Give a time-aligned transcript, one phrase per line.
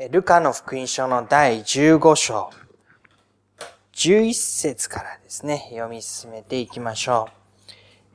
[0.00, 2.50] ルカの福音書の第15章、
[3.92, 7.28] 11節からですね、読み進めていきましょ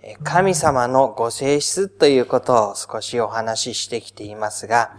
[0.04, 0.22] う。
[0.26, 4.92] 神様のご性質ということを少しお話ししてきていますが、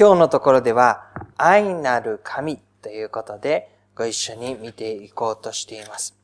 [0.00, 6.16] 今日のところでは、愛なる神ということで、ご一緒に見ていこうとしています。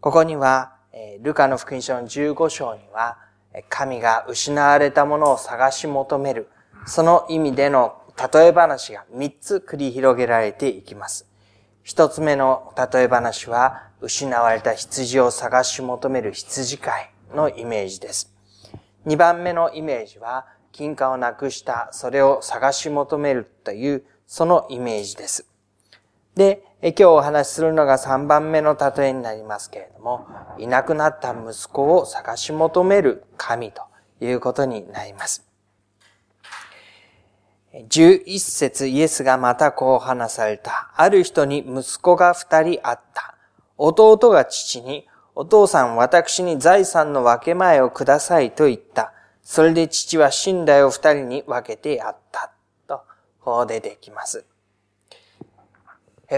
[0.00, 0.76] ここには、
[1.22, 3.18] ルカの福音書の15章には、
[3.68, 6.48] 神が失われたものを探し求める、
[6.86, 11.28] その意味での例え話が3つ繰り広げられていきます。
[11.82, 18.32] 一つ目の例え話は、失われた羊を探し求める羊飼いのイメージです。
[19.04, 25.46] 二番目のイメージは、金貨をなくした、それを探し求めるという、そのイメージです。
[26.34, 30.26] で、今日お話しするのが3番目の例えになりますけれども、
[30.58, 33.82] いなくなった息子を探し求める神と
[34.20, 35.53] いうことになります。
[37.74, 40.92] 11節イエスがまたこう話された。
[40.94, 43.34] ある人に息子が二人あった。
[43.76, 49.12] 弟が父に、お父さん私に財産の分け前をくださいと言った。
[49.42, 52.52] それで父は信頼を二人に分けてやった。
[52.86, 53.02] と、
[53.40, 54.44] こう出てきます。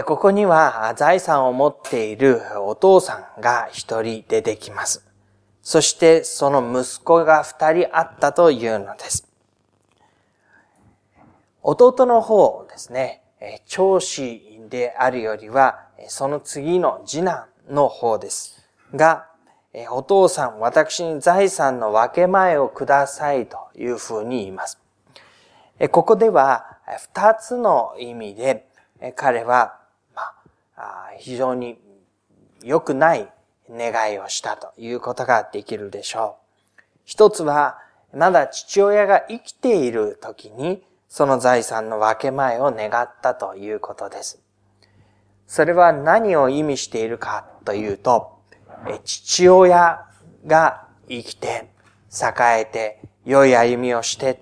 [0.05, 5.05] ここには財産を持っているお父さんが一人出てきます。
[5.61, 9.26] そしてその息子が二人あったというのです。
[11.63, 13.21] 弟の方ですね、
[13.65, 18.69] 長子であるよりは、その次の次男の方です。
[18.93, 19.27] が、
[19.91, 24.79] お父さん、私に財産の分け前をくださいというふうに言います。
[25.91, 26.77] ここでは
[27.13, 28.67] 二つの意味で
[29.15, 29.79] 彼は、
[30.15, 30.21] ま
[30.75, 31.77] あ、非常に
[32.63, 33.31] 良くない
[33.69, 36.37] 願いをしたということができるでしょ
[36.79, 36.81] う。
[37.05, 37.79] 一つは、
[38.13, 44.41] まだ父親が生きている時にその財産の分け前を願ったということです。
[45.47, 48.37] それは何を意味しているかというと、
[49.03, 50.05] 父親
[50.45, 51.69] が生きて、
[52.11, 54.35] 栄えて、良い歩みをして、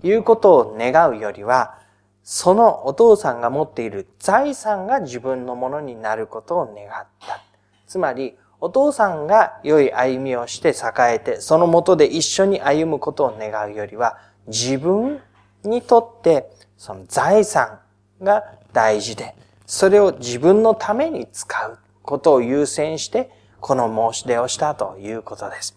[0.00, 1.78] ということを願うよりは、
[2.22, 7.40] そのお父さんが持っている財産が自分のものになることを願った。
[7.86, 15.20] つまり、お父さんが良い歩みをして栄えて、そのもとで一緒に歩むことを願うよりは、自分
[15.64, 17.80] にとってその財産
[18.22, 19.34] が大事で、
[19.66, 25.76] それを自分のために使うことを優先して、この申し出をしたということです。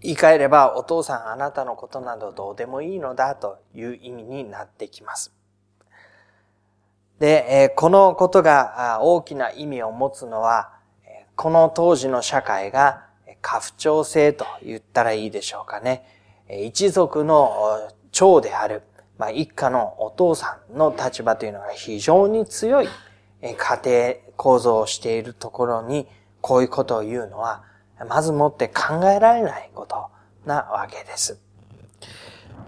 [0.00, 5.34] 言い換えれば、お父さんあなたのことなどどうでもいいのだという意味になってきます。
[7.18, 10.72] で、このことが大きな意味を持つのは、
[11.36, 13.06] この当時の社会が
[13.40, 16.13] 家父長制と言ったらいいでしょうかね。
[16.48, 18.82] 一族の長である、
[19.18, 22.88] まあ、一家のお父さんの立場というのが非常に強い
[23.40, 26.06] 家庭構造をしているところに、
[26.40, 27.62] こういうことを言うのは、
[28.08, 30.08] まずもって考えられないこと
[30.44, 31.40] なわけです。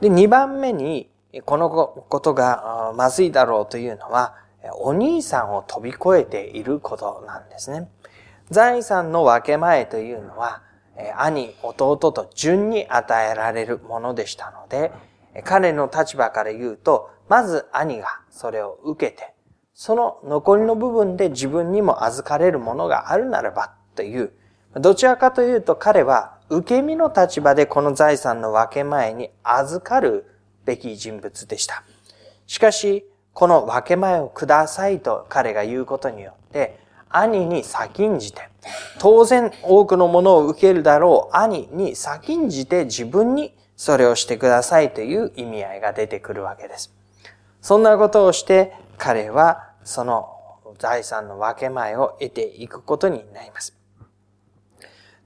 [0.00, 1.10] で、二番目に、
[1.44, 4.36] このことがまずいだろうというのは、
[4.80, 7.88] お兄さんを飛び越えていることなんですね。
[8.50, 10.62] 財産の分け前というのは、
[10.96, 14.92] 兄、弟と順に与えられるものでしたので、
[15.44, 19.34] 彼の立場から言うと、まず兄がそれを受けて、
[19.74, 24.32] その残りの部分で自分にも預かれるものがあるならばという、
[24.74, 30.24] どちらかというと彼は受け身の立場でこの財産の分け前に預かる
[30.64, 31.82] べき人物でした。
[32.46, 36.78] しかし、この分け前をくださいと彼が言うことによって、
[37.08, 38.48] 兄に先んじて、
[38.98, 46.92] 当然多くのものを受けるだろう兄に先んじて自分にそれをしてくださいという意味合いが出てくるわけです。
[47.60, 50.36] そんなことをして彼はその
[50.78, 53.76] 財産の分け前を得ていくことになります。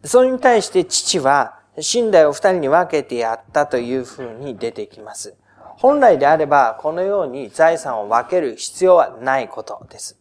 [0.04, 5.34] それに対して父は、信頼を二人に分けてやったというふうに出てきます。
[5.76, 10.18] 本来であれば、このように財産を分ける必要はないことです。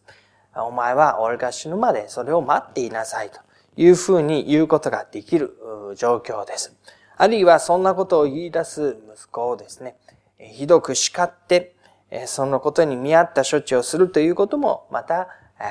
[0.56, 3.40] お前は俺が死ぬまでそれを待っていなさいと
[3.76, 5.56] いうふうに言うことができる
[5.96, 6.74] 状況です。
[7.16, 9.96] あるいはそんなことを言い出す息子をですね、
[10.38, 11.76] ひどく叱って、
[12.26, 15.28] そのことに見合った処置をするということもまた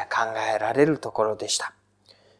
[0.09, 1.73] 考えられるところでした。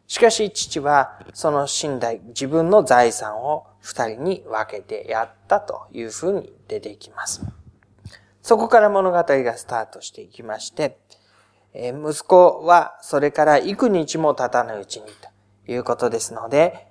[0.07, 7.41] しかし父はその信頼、自分の財産を二人に分けてやったというふうに出てきます。
[8.41, 10.97] そこから物語がスタートしていきまして、
[11.73, 15.05] 息子はそれから幾日も経たぬうちに
[15.65, 16.87] ということですので、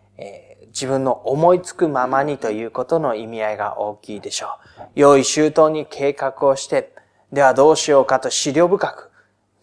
[0.69, 4.83] 自分の思いつくままにということの意味合いが大きいでしょう。
[4.95, 6.95] 良い周到に計画をして、
[7.33, 9.11] ではどうしようかと資料深く、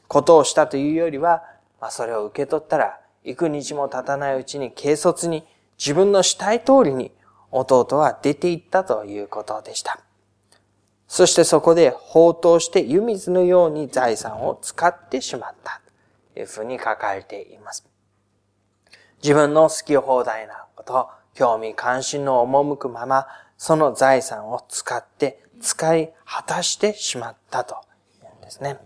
[0.07, 1.43] ことをしたというよりは、
[1.79, 5.47] まあ、それを受け取ったら、幾日も経たないうちに軽率に
[5.77, 7.11] 自分のしたい通りに
[7.51, 10.04] 弟は出て行ったということでした。
[11.07, 15.81] そしてそこで放蕩して湯水のように財産を使ってしまった
[16.33, 17.87] というふうに書かれています。
[19.21, 27.75] 自分の好き放題なこと、興味関心の赴くまま、その財産を使って使い果たしてしまったと
[28.23, 28.77] いうんですね。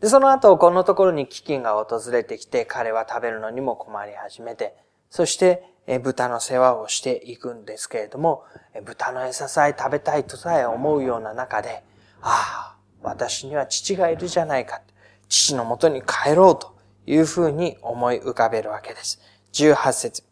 [0.00, 4.76] で、その後、このところに飢饉が訪れてきて、彼は食べるのにも困り始めて、
[5.10, 5.64] そして、
[5.96, 8.44] 豚の世話をしていくんですけれども、
[8.84, 11.82] 豚の餌さえ食べたいとさえ思うような中で、
[12.20, 14.82] ああ、私には父がいるじゃないか。
[15.30, 16.74] 父のもとに帰ろうと
[17.06, 19.18] いうふうに思い浮かべるわけです。
[19.54, 20.22] 18節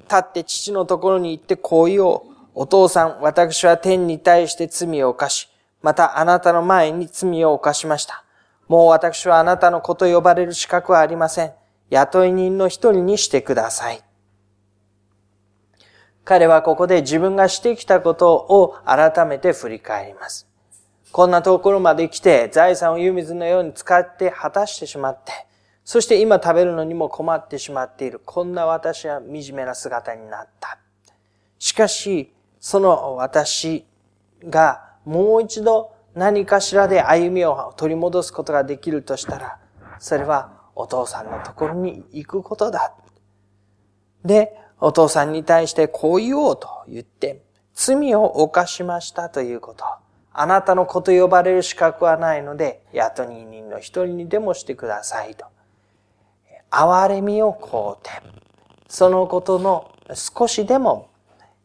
[0.00, 2.32] 立って父のところに行ってこう言おう。
[2.54, 5.48] お父さん、私は天に対して罪を犯し、
[5.82, 8.24] またあなたの前に罪を犯しました。
[8.68, 11.52] もう私はあなたの子と呼ばれる資格はありません。
[11.90, 14.02] 雇い人の一人にしてください。
[16.24, 20.48] 彼はここで自分がしてきたことを改めて振り返ります。
[21.10, 25.32] こんなところまで来て財産を湯水のように使って果たしてしまって、
[25.84, 28.20] そして今食べるのにも困ってしまっている。
[28.24, 30.78] こんな私は惨めな姿になった。
[31.58, 33.84] しかし、その私
[34.48, 39.58] がもう一度何かしらで歩みを取り戻すことができるとしたら、
[39.98, 42.94] それはお父さんのところに行くことだ。
[44.24, 47.40] で、お父さんに対してこう言おうと言って、
[47.72, 49.84] 罪を犯しましたということ。
[50.32, 55.46] あなたの子と呼ばれる資格はないので、雇人人の一人にでもしてくださいと。
[56.68, 58.10] 憐れみをこうて、
[58.88, 61.10] そのことの少しでも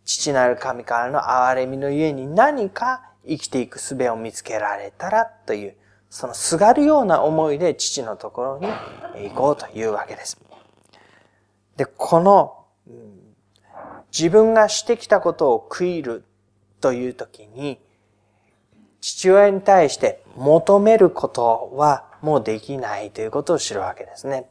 [0.06, 5.76] 父なる神からの憐れみのゆえに何か生きていく術を見つけられたらという、
[6.12, 10.38] そのすがるような思いで父のところに行こうというわけです。
[11.78, 12.54] で、この、
[14.12, 16.24] 自分がしてきたことを悔いる
[16.82, 17.80] という時に、
[19.02, 24.50] 父親に対して求めることはもうできないということを知るわけですね。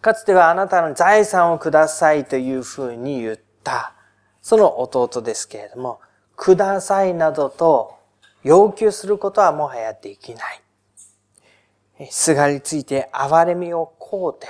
[0.00, 3.94] かつてはあなたの財産をくださいというふうに言った、
[4.42, 6.00] その弟ですけれども、
[6.36, 7.98] くださいなどと
[8.42, 12.10] 要求することはもはやできない。
[12.10, 14.48] すがりついて憐れみをこうて、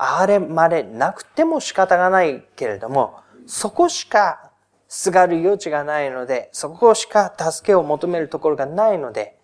[0.00, 4.50] 憐れまれなくても仕方がないけれども、そこしか
[4.88, 9.36] すがる余地がないので、そこしか助けを求めるところがないので、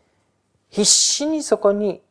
[0.70, 2.02] 必死にそこに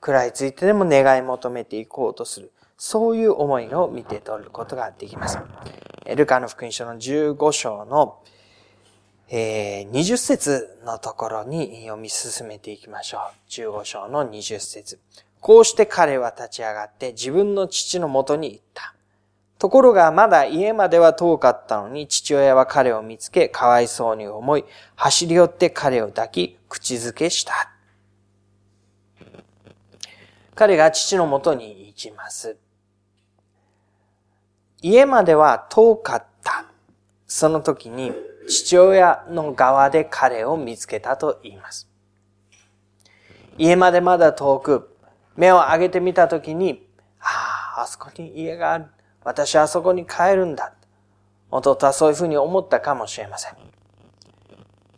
[0.00, 2.52] 食らいついてでも願い求めていこうとする。
[2.78, 5.38] そういう思いを見て取ることができます。
[6.16, 8.20] ルカの福音書の15章の
[9.32, 13.50] えー、20節のところに読み進めていきましょう。
[13.50, 14.98] 15章の20節
[15.40, 18.94] こうして彼は立ち上がって自分の父のもとに行った。
[19.58, 24.64] ところがまだ家までは遠かったのに父親は彼を見つけ、かわいそうに思い、
[24.96, 27.70] 走り寄って彼を抱き、口づけした。
[30.54, 32.56] 彼が父のもとに行きます。
[34.82, 36.66] 家までは遠かった。
[37.26, 38.12] その時に
[38.48, 41.88] 父親の側で彼を見つけたと言います。
[43.58, 44.89] 家までまだ遠く、
[45.40, 46.86] 目を上げてみたときに、
[47.18, 48.84] ああ、あそこに家がある。
[49.24, 50.74] 私はあそこに帰るんだ。
[51.50, 53.54] 弟はそういうふうに思ったかもしれません。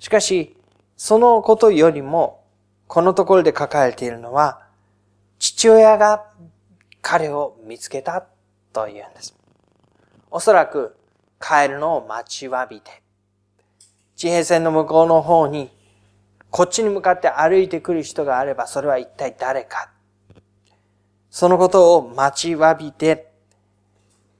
[0.00, 0.56] しかし、
[0.96, 2.42] そのことよりも、
[2.88, 4.66] このところで書かれているのは、
[5.38, 6.24] 父親が
[7.02, 8.26] 彼を見つけた
[8.72, 9.36] というんです。
[10.28, 10.96] おそらく
[11.40, 12.90] 帰るのを待ちわびて、
[14.16, 15.70] 地平線の向こうの方に、
[16.50, 19.92] こっちに向かって歩いてくる人があれば、それは一体誰か。
[21.32, 23.32] そのことを待ちわびて、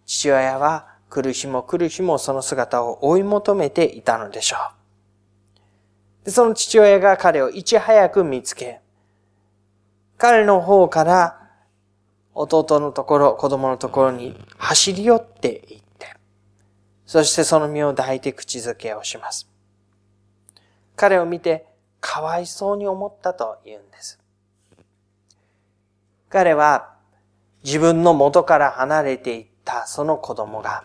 [0.05, 4.57] 父親は来る日も来る日もその姿を追い求めていたのでしょ
[6.23, 6.27] う。
[6.27, 8.83] でその父親が彼をいち早く見つけ、
[10.19, 11.51] 彼の方から
[12.35, 16.15] 弟のところ、子供のところに走り寄っていって、
[17.07, 19.49] そしてその身を抱いて口づけをします。
[20.95, 21.67] 彼を見て
[22.03, 24.22] かわいそうに思ったと言うんです。
[26.33, 26.95] 彼は
[27.63, 30.85] 自分の元から離れていったその子供が、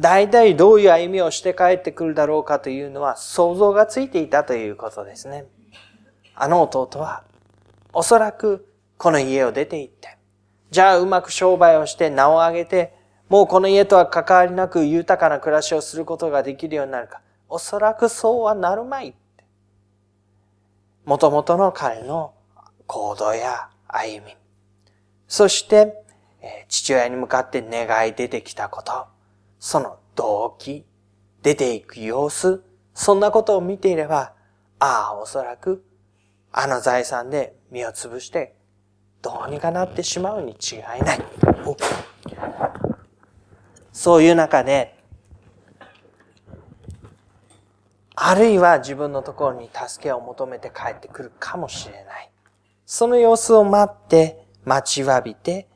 [0.00, 5.44] 大体どういう歩みをして帰ってくるだろうかというのは想像がついていたということですね。
[6.34, 7.24] あの弟は、
[7.92, 8.66] おそらく
[8.96, 10.16] この家を出て行って、
[10.70, 12.94] じゃあうまく商売をして名を上げて、
[13.28, 17.20] もうこの家とは関わりなく豊かな暮らしをすることができるようになるか。
[17.50, 19.14] おそらくそうはなるまい。
[21.04, 22.32] もともとの彼の
[22.86, 24.36] 行動や歩み。
[25.28, 26.04] そして、
[26.68, 29.06] 父親に向かって願い出てきたこと。
[29.58, 30.84] その動機。
[31.42, 32.62] 出ていく様子。
[32.94, 34.32] そんなことを見ていれば、
[34.78, 35.84] ああ、おそらく、
[36.52, 38.54] あの財産で身を潰して
[39.20, 41.20] どうにかなってしまうに違いない。
[43.92, 44.98] そういう中で、
[48.14, 52.30] あるいは自分のところに助けを求めて帰ってくるかもしれない。
[52.86, 55.68] その様子を待って待ちわびて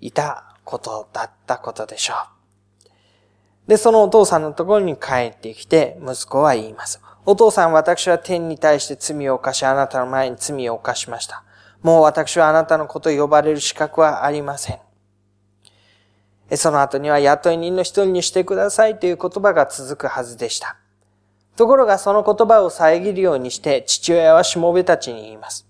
[0.00, 3.68] いたことだったことでしょう。
[3.68, 7.00] で、そのお父さんのところに帰ってきて息子は言います。
[7.24, 11.42] お父さん、私は天に対して罪を犯し、あなたの前に罪を犯しました。
[11.82, 14.78] もう私はあなたのこと呼ばれる資格はありません。
[16.54, 20.76] その後には雇い人の一人にしてくださいという言葉が続くはずでした。
[21.56, 25.66] ところがその言葉を遮るようにして父親はしもべたちに言います。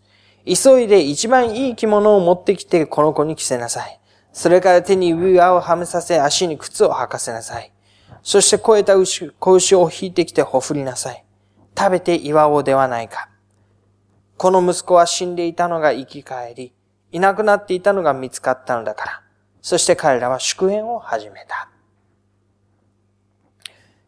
[0.47, 4.01] 急いで一番いい着物を持ってきてこの子に着せなさい。
[4.33, 7.73] それから手に指輪をはめさせ足に靴を履かせなさい。
[8.23, 11.25] そして超えた牛子牛を引いてきてほふりなさい。
[11.77, 13.29] 食べて祝おうではないか。
[14.37, 16.73] この息子は死んでいたのが生き返り、
[17.11, 19.23] いなくなっていたのが見つかったのだから。
[19.63, 21.71] そして彼らは祝宴を始めた。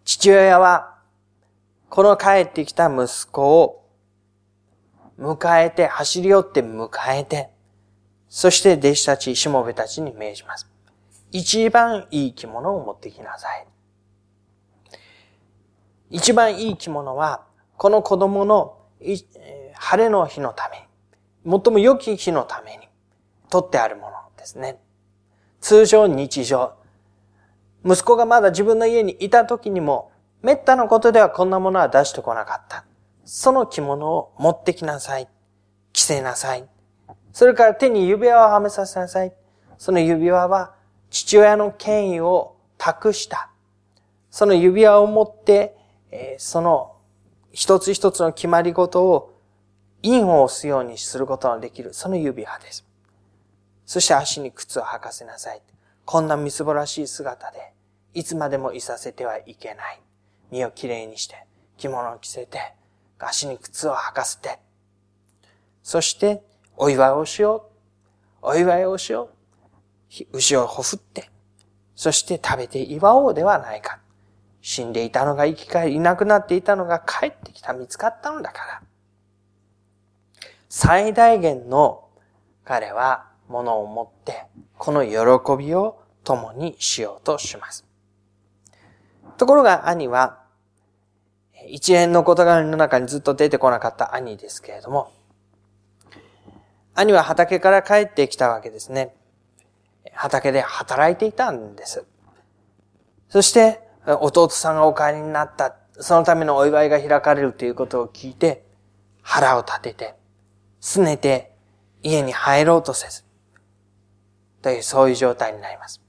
[0.04, 0.98] 父親は、
[1.88, 3.87] この帰ってきた息子を
[5.18, 7.50] 迎えて、走り寄って迎えて、
[8.28, 10.70] そして弟子たち、しもべたちに命じます。
[11.32, 13.66] 一番いい着物を持ってきなさい。
[16.10, 17.42] 一番いい着物は、
[17.76, 18.78] この子供の
[19.74, 20.78] 晴れの日のため
[21.50, 22.88] に、最も良き日のために、
[23.50, 24.78] 取ってあるものですね。
[25.60, 26.74] 通常日常。
[27.84, 32.84] 息子がまだ自分の家にいた時にも、滅多なことではこんなものは出してこなかった。
[33.30, 35.28] その着物を持ってきなさい。
[35.92, 36.66] 着せなさい。
[37.34, 39.34] それから手に指輪をはめさせなさい。
[39.76, 40.74] その指輪は
[41.10, 43.50] 父親の権威を託した。
[44.30, 45.76] その指輪を持って、
[46.38, 46.96] その
[47.52, 49.34] 一つ一つの決まり事を
[50.00, 52.86] 印を押すようにすることのできる、その指輪です。
[53.84, 55.60] そして足に靴を履かせなさい。
[56.06, 57.74] こんなみすぼらしい姿で、
[58.14, 60.00] いつまでもいさせてはいけない。
[60.50, 61.44] 身をきれいにして、
[61.76, 62.77] 着物を着せて、
[63.26, 64.58] 足に靴を履かせて、
[65.82, 66.42] そして、
[66.76, 67.70] お祝いをしよ
[68.42, 68.46] う。
[68.48, 69.30] お祝いをしよ
[70.22, 70.36] う。
[70.36, 71.30] 牛をほふって、
[71.94, 73.98] そして食べて祝おうではないか。
[74.60, 78.82] 死んでいたのが生き返り、いなくなっていたのが帰ってきた、見つかったのだから。
[80.68, 82.08] 最大限の
[82.64, 84.44] 彼はものを持って、
[84.76, 87.86] この喜びを共にしようとします。
[89.38, 90.37] ところが兄は、
[91.70, 95.12] 一連の事柄の中にずっと出てこなかった兄ですけれども、
[96.94, 99.14] 兄は畑から帰ってきたわけですね。
[100.12, 102.04] 畑で働いていたんです。
[103.28, 108.64] そして、弟さんがお帰りになった、そのためのお祝いが開かれるということを聞いて、
[109.22, 110.14] 腹を立てて、
[110.80, 111.52] 拗ねて
[112.02, 113.24] 家に入ろうとせず、
[114.62, 116.00] というそういう状態になります。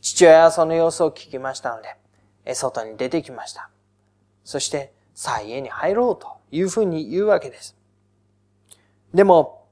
[0.00, 3.70] 父親はその様子を聞きましたので、外に出てきました。
[4.44, 7.76] そして、さあ家に入ろうというふうに言うわけです。
[9.12, 9.66] でも、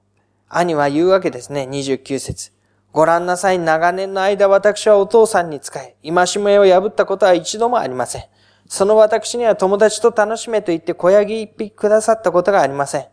[0.48, 2.50] 兄は言うわけですね、29節。
[2.90, 8.24] ご覧なさい、長年の間私はお父さんに仕え、今めを破ったことは一度もありません。
[8.66, 13.06] その私には友達と楽しめと言って小ヤギ一匹くださったことがありません。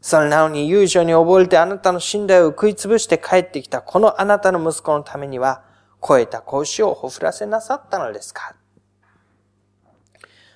[0.00, 5.62] それなのに友情に溺れてあなたの信頼を食いつぶして帰ってきたこのあなたの息子のためには、
[6.02, 8.56] 超えた子牛をほふらせなさったのですか？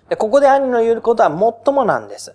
[0.08, 1.28] でここで兄の言うことは
[1.64, 2.34] 最もなんです。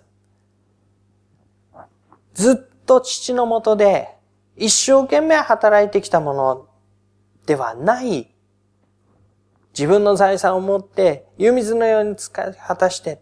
[2.34, 4.08] ずっと父のもとで
[4.56, 6.68] 一生懸命働いてきたもの
[7.46, 8.28] ではない
[9.72, 13.20] 自分の財産を持って湯水のように使い果たして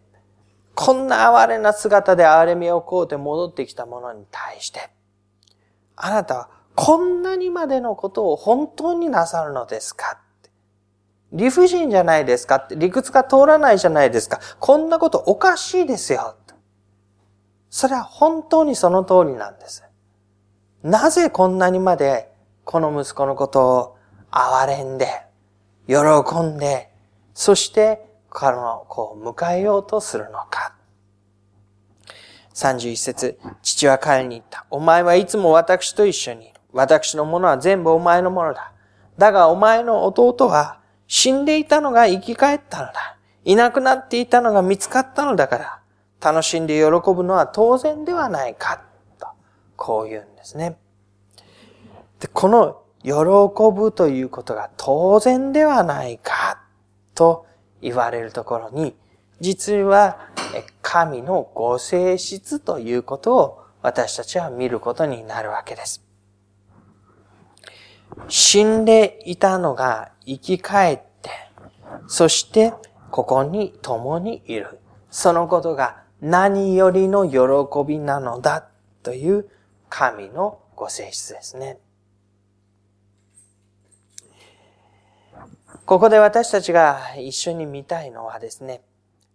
[0.74, 4.90] こんな哀れな姿で憐れみをこうて戻ってきた者に対して、
[5.96, 10.21] あなたはこんなにまでのことを本当になさるのですか
[11.32, 16.36] 理不尽じゃないですかって理屈が通らないじゃないですかこんなことおかしいですよ。
[17.70, 19.82] それは本当にその通りなんです。
[20.82, 22.30] なぜこんなにまで
[22.64, 23.96] この息子のことを
[24.30, 25.06] 憐れんで、
[25.86, 25.96] 喜
[26.42, 26.90] んで、
[27.32, 30.74] そして彼の子を迎えようとするのか。
[32.54, 34.66] 31節父は彼に言った。
[34.70, 36.60] お前はいつも私と一緒にいる。
[36.72, 38.72] 私のものは全部お前のものだ。
[39.16, 40.81] だがお前の弟は
[41.14, 43.18] 死んでいたのが生き返ったのだ。
[43.44, 45.80] いなくなっていたのが見つかったのだから、
[46.22, 48.82] 楽しんで喜ぶのは当然ではないか。
[49.18, 49.26] と、
[49.76, 50.78] こう言うんですね。
[52.18, 53.12] で、この喜
[53.76, 56.62] ぶということが当然ではないか。
[57.14, 57.44] と
[57.82, 58.96] 言われるところに、
[59.38, 60.30] 実は
[60.80, 66.02] 神のご性質ということを私たちは見ることになるわけです。
[68.28, 71.30] 死んでいたのが生き返って、
[72.06, 72.74] そして
[73.10, 74.78] ここに共にいる。
[75.10, 77.38] そのことが何よりの喜
[77.86, 78.66] びなのだ
[79.02, 79.48] という
[79.88, 81.78] 神のご性質ですね。
[85.84, 88.82] ここで私たちが一緒に見たいのはですね、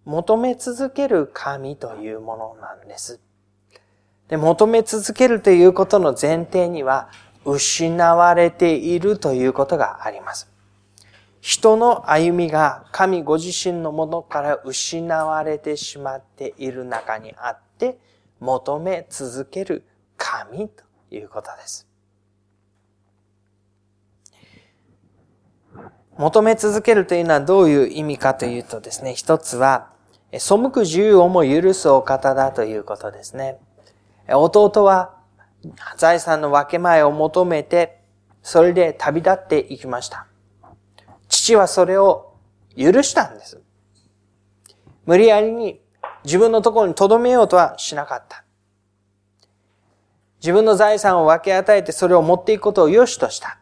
[0.06, 3.20] 求め続ける神というものなんです。
[4.30, 7.10] で、求め続けるということの前提には、
[7.46, 10.52] 失われているということがあります。
[11.42, 17.98] 人の歩みが神ご自身のものから失われてしまっている中にあって、
[18.40, 19.84] 求め続ける
[20.18, 21.88] 神ということです。
[26.18, 29.90] 求め続けるというのはどういう意味かというとですね、一つは、
[30.32, 33.60] 背く自由をも許すお方だということですね。
[34.28, 35.14] 弟は
[35.96, 38.02] 財産の分け前を求めて、
[38.42, 40.28] それで旅立っていきました。
[41.48, 42.34] 父はそれを
[42.76, 43.62] 許したんです。
[45.06, 45.80] 無理やりに
[46.26, 48.44] 自分のところに留めようとはしなかった。
[50.42, 53.60] 自分の財産を分け与えてそれを持っていくことを良しとした。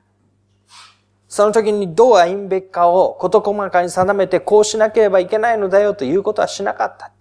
[1.27, 7.11] その時にどう歩むべきかを事細かに定めてこうしなければいけないのだよということはしなかった。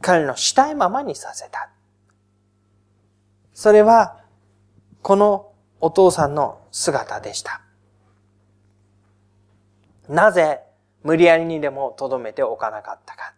[0.00, 1.70] 彼のしたいままにさせた。
[3.54, 4.16] それは、
[5.02, 7.60] このお父さんの姿でした。
[10.10, 10.60] なぜ
[11.04, 13.32] 無理やりにでも留めておかなかったか。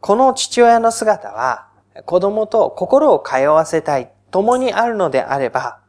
[0.00, 1.68] この父親の姿は
[2.04, 5.80] 子供と心を通わせたい、共にあるのであれば、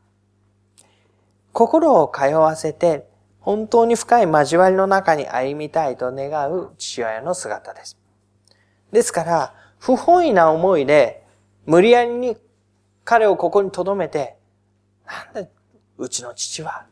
[1.51, 3.09] 心を通わせて
[3.41, 7.97] 本当に深い交わりの中に歩みたいと願う父親の姿です。
[8.93, 11.25] ですから、不本意な思いで
[11.65, 12.37] 無理やりに
[13.03, 14.37] 彼をここに留めて、
[15.05, 15.51] なんで
[15.97, 16.85] うちの父は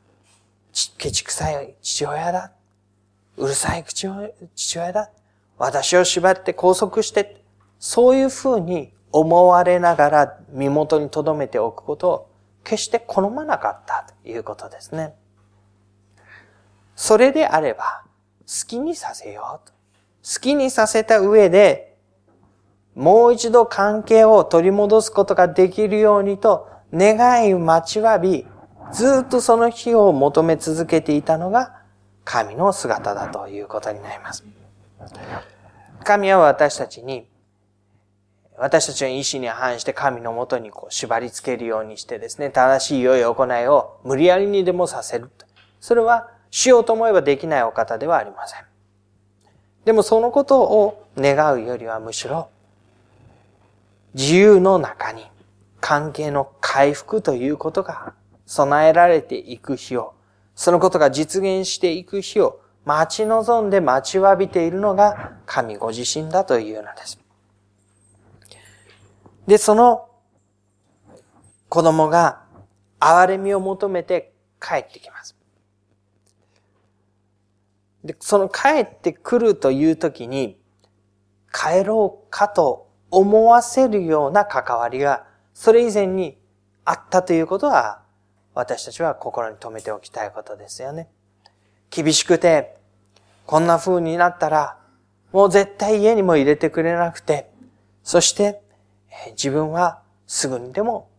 [0.98, 2.52] ケチくさい父親だ。
[3.38, 4.14] うるさい口を
[4.56, 5.10] 父親だ。
[5.58, 7.42] 私を縛って拘束して、
[7.80, 12.30] そういうふうに思われながら身元に留めておくことを
[12.64, 15.16] 決して好まなかったということですね。
[16.96, 18.04] それであれば、
[18.42, 19.74] 好きにさせようと。
[20.22, 21.96] 好きにさせた上で、
[22.96, 28.46] もう一度関係を取り戻すことができるようにと願い待ちわび、
[28.94, 31.80] ずっとその日を求め続けていたのが
[32.24, 34.44] 神の姿だということになります。
[36.04, 37.28] 神は私たちに、
[38.58, 45.30] 私たちの意志に反して神のもとにこう縛り付けるようにしてですね、正しい良い行いを無理やりにでもさせる。
[45.80, 48.66] それはしようと思えばできないお方ではありません。
[49.86, 52.50] でもそのことを願うよりはむしろ、
[54.14, 55.26] 自由の中に
[55.80, 58.14] 関係の回復ということが
[58.50, 60.16] 備えられていく日を、
[60.56, 67.20] そのことが実現していく日を待ち望んで待ちわびているのが神ご自身だというのです。
[69.46, 70.10] で、その
[71.70, 72.42] 子供が
[73.00, 75.36] 憐れみを求めて帰ってきます。
[78.04, 80.60] で、その帰ってくるという時に、
[81.54, 86.40] 帰ろうかと思わせるような関わりが、それ以前に
[86.84, 88.09] あったということは
[88.60, 91.08] 私たちは心に留めておきたいことですよね。
[91.90, 92.76] 厳しくて、
[93.46, 94.78] こんな風になったら、
[95.32, 97.50] もう絶対家にも入れてくれなくて、
[98.04, 98.62] そして
[99.32, 101.10] 自分はすぐにでも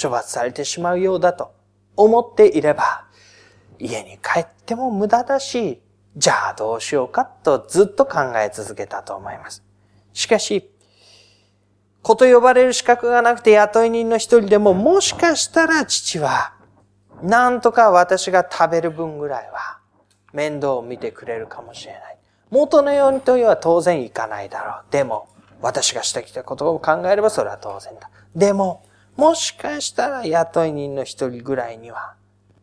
[0.00, 1.52] 処罰されてしまうようだと
[1.96, 3.06] 思っていれば、
[3.80, 5.82] 家に帰っても無駄だし、
[6.16, 9.64] じゃあどうしようかとずっと考え続けたと思います。
[10.12, 10.70] しかし、
[12.02, 16.53] 子と呼ばれる資格がなくて雇い人の一人でももしかしたら父は
[17.22, 19.78] なんとか私が食べる分ぐらいは
[20.32, 22.18] 面倒を見てくれるかもしれない。
[22.50, 24.92] 元のようにというは当然いかないだろう。
[24.92, 25.28] でも、
[25.60, 28.10] 私がしてきたことを考えればそれは当然だ。
[28.34, 28.84] でも、
[29.16, 32.14] もしかしたら雇い人の一人ぐらいには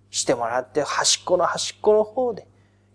[0.10, 2.48] してもらって端っこの端っこの方で、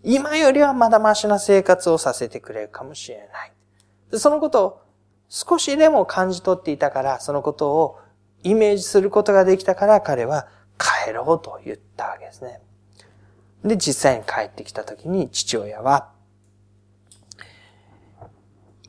[0.03, 4.19] 今よりはまだマシな生活をさせてくれるかもしれない。
[4.19, 4.81] そのことを
[5.27, 7.99] 少しでも感じ取っていたから、そのことを
[8.43, 12.61] イメージすることができたから彼は帰ろうと言ったわけですね。
[13.63, 16.11] で、実際に帰ってきた時に父親は、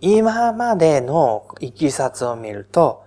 [0.01, 3.05] 今までのいきさつを見ると、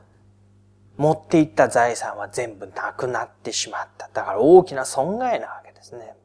[0.97, 4.09] 持っていった財産は全部なくなってしまった。
[4.13, 6.15] だから大きな損害なわけですね。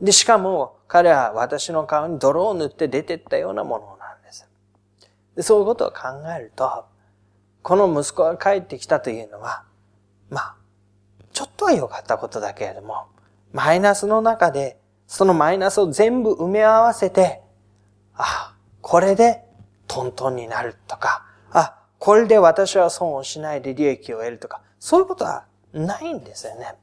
[0.00, 4.48] で、しかも彼は私の顔に泥を塗って出てったようなものなんです。
[5.34, 5.98] でそういうことを考
[6.36, 6.84] えると、
[7.62, 9.64] この息子が帰ってきたというのは、
[10.30, 10.56] まあ、
[11.38, 13.06] ちょっとは良かったことだけれども、
[13.52, 17.42] マイナスの中で、そのマイナスを全部埋め合わせて、
[18.16, 19.44] あ、これで
[19.86, 26.74] トントンになるとか、あ、これで私は損をしないで利益を得るとか、そういうことはないんですよね。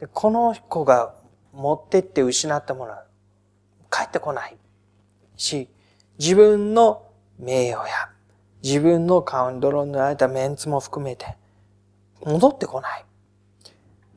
[0.00, 1.12] でこの子が
[1.52, 3.04] 持ってって失ったものは
[3.90, 4.56] 帰ってこない
[5.36, 5.68] し、
[6.18, 7.02] 自分の
[7.38, 8.08] 名誉や
[8.62, 11.36] 自分の顔に泥に塗られたメンツも含めて
[12.24, 13.04] 戻ってこない。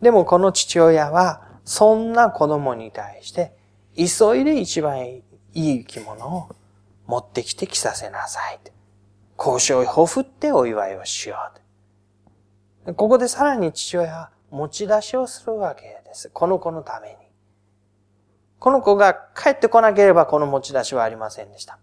[0.01, 3.53] でもこの父親はそんな子供に対して
[3.95, 6.49] 急いで一番いい着物を
[7.07, 8.59] 持ってきて着させなさい。
[9.37, 11.37] 交渉をほふってお祝いをしよ
[12.85, 12.93] う。
[12.93, 16.29] ここでさらに父親は持ち出しをするわけです。
[16.29, 17.15] この子のために。
[18.59, 21.79] この子が帰ってこなければこの持ち出しはありませんでした。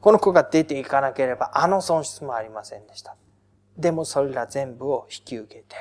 [0.00, 3.16] この子が出ていかなければあの損失もありませんでした。
[3.78, 5.76] でもそれら全部を引き受けて、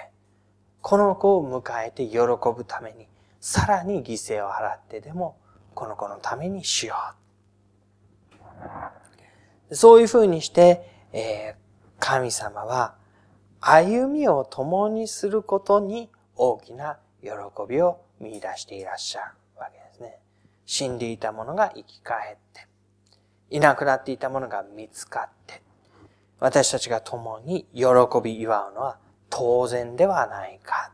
[0.81, 2.17] この子を迎えて喜
[2.55, 3.07] ぶために、
[3.39, 5.37] さらに犠牲を払ってでも、
[5.73, 6.95] この子のためにしよ
[9.71, 9.75] う。
[9.75, 11.55] そういうふうにして、えー、
[11.99, 12.95] 神様は
[13.59, 17.29] 歩みを共にすることに大きな喜
[17.67, 19.25] びを見出していらっしゃる
[19.57, 20.19] わけですね。
[20.65, 22.67] 死んでいたものが生き返って、
[23.49, 25.63] いなくなっていたものが見つかって、
[26.39, 27.85] 私たちが共に喜
[28.23, 28.97] び祝うのは
[29.29, 30.91] 当然ではないか。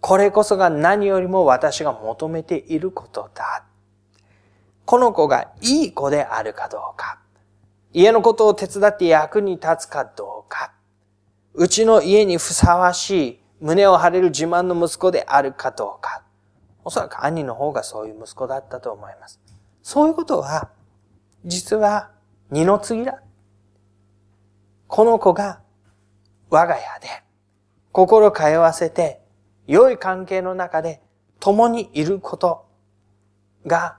[0.00, 3.64] これこそが何よりも私が求めていることだ。
[4.84, 7.20] この子がいい子であるかどうか。
[7.92, 10.72] 家のことを手伝って役に立つかどうか。
[11.54, 16.24] うちの家にふさわしい胸を張れる自慢の息子であるかどうか。
[16.84, 19.40] おそらく兄の方がそういう息子だったと思います。
[19.82, 20.70] そういうことは、
[21.44, 22.10] 実は
[22.50, 23.22] 二の次だ。
[24.94, 25.62] この子が
[26.50, 27.08] 我が家で
[27.92, 29.22] 心通わせて
[29.66, 31.00] 良い関係の中で
[31.40, 32.66] 共にいること
[33.66, 33.96] が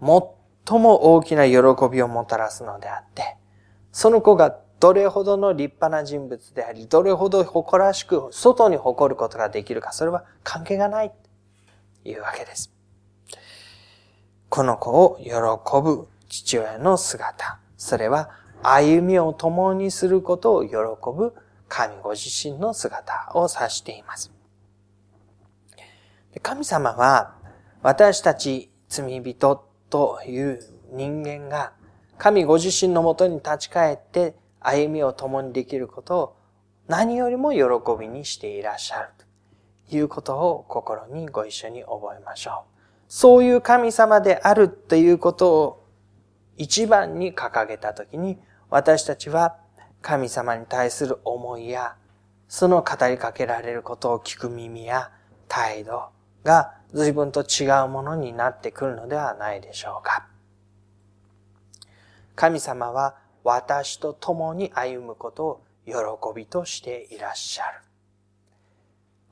[0.00, 1.56] 最も大きな喜
[1.92, 3.36] びをもたらすのであって、
[3.92, 11.12] その子がどれほどの立派な人物であり、どれほど誇らしく外に誇ることができるか、それは関係がない
[12.04, 12.72] というわけです。
[14.48, 15.30] この子を喜
[15.82, 17.58] ぶ父親の姿。
[17.76, 18.30] それは
[18.62, 20.74] 歩みを共にすることを喜
[21.14, 21.34] ぶ
[21.68, 24.32] 神ご自身の姿を指しています。
[26.42, 27.34] 神様は
[27.82, 30.60] 私たち罪人という
[30.92, 31.72] 人間が
[32.18, 36.36] 神ご自身のもとに立ち返って歩みを共にできることを
[36.88, 37.62] 何よりも喜
[37.98, 39.08] びにしていらっしゃる
[39.88, 42.72] ということを心にご一緒に覚えましょう。
[43.08, 45.86] そういう神様であるということを
[46.56, 48.38] 一番に掲げたときに、
[48.72, 49.58] 私たちは
[50.00, 51.94] 神様に対する思いや、
[52.48, 55.10] その語りかけられることを聞く耳や
[55.46, 56.08] 態度
[56.42, 60.26] が随分と違うものになってくるのではないでしょうか。
[62.34, 65.94] 神様は私と共に歩むことを喜
[66.34, 67.80] びとしていらっしゃる。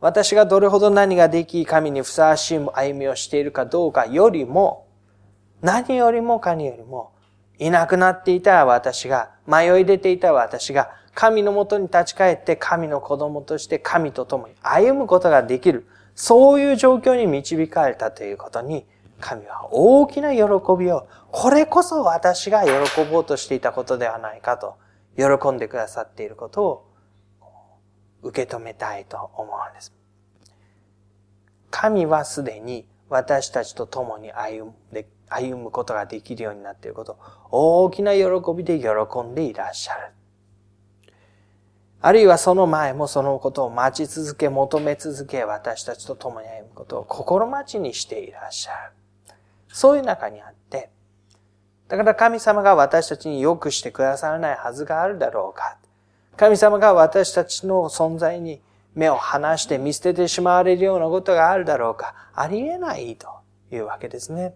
[0.03, 4.87] 私がどれほど何ができ、神にふさわしい歩みをしているかどうかよりも、
[5.63, 7.13] 何よりもかによりも、
[7.61, 15.87] いなくなっていた私が、迷い出ていた私が、神のもとに立ち返って神の子供として神と共に歩むことができる。
[16.15, 18.87] そういう状況に導かれたということに、
[19.21, 20.41] 神は大きな喜
[20.79, 24.77] びを、これこそ私が喜ぼうとしていたことではないかと、
[25.17, 26.87] 喜んでくださっていることを
[28.23, 29.93] 受け止めたいと思うんです。
[31.71, 37.17] 神はすでに私たちと共に歩んで、歩むことができるようになっていること
[37.51, 40.13] 大きな喜びで喜んでいらっしゃる。
[42.03, 48.93] あるいはその前もそのことを待ち続け、求め続け、私たちと共に歩むことを心待ちにしていらっしゃる。
[49.69, 50.89] そういう中にあって、
[51.89, 55.77] だから神様が私たちに良くしてくださらないはずがあるだろうか。
[56.37, 58.63] 神様が私たちの存在に
[58.95, 62.15] 目を離して見捨ててしまわれるようなことがあるだろうか。
[62.35, 63.29] ありえないと
[63.71, 64.55] いうわけですね。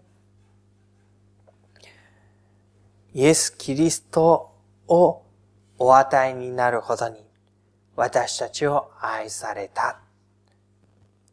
[3.15, 4.51] イエス・キリスト
[4.89, 5.21] を
[5.79, 7.15] お与えになるほどに
[7.95, 10.01] 私たちを愛された。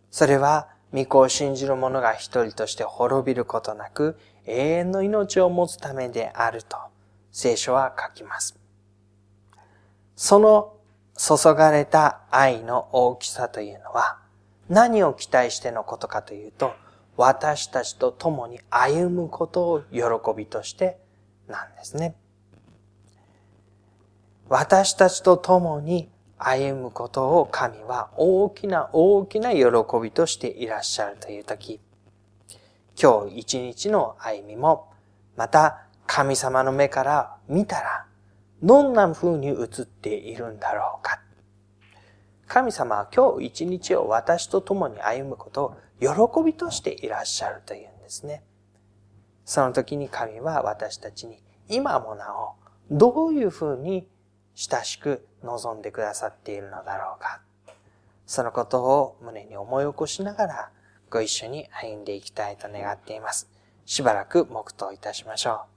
[0.08, 4.16] それは、御子を信じる者が一人として滅びることなく、
[4.46, 6.76] 永遠の命を持つためであると、
[7.32, 8.56] 聖書は書きます。
[10.14, 10.76] その
[11.16, 14.18] 注がれた愛の大きさというのは、
[14.68, 16.74] 何を期待してのことかというと、
[17.16, 20.02] 私たちと共に歩むことを喜
[20.36, 21.01] びとして
[21.52, 22.16] なんですね。
[24.48, 29.60] 私たちと共に歩むことを神は大きな大きな喜
[30.02, 31.80] びとしていらっしゃるというとき、
[33.00, 34.90] 今日一日の歩みも、
[35.36, 38.06] また神様の目から見たら、
[38.62, 41.20] どんな風に映っているんだろうか。
[42.46, 48.42] 神様は今日一日を私と共に歩むことを喜びとしていらっしゃるというんですね。
[49.44, 52.54] その時に神は私たちに今もなお
[52.90, 54.06] どういうふうに
[54.54, 57.40] 親しく望んでくださっているのだろうか。
[58.26, 60.70] そのことを胸に思い起こしながら
[61.10, 63.48] ご一緒に歩んでいきたいと願っています。
[63.84, 65.71] しばらく黙祷いたしましょう。